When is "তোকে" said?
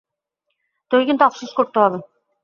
0.91-1.03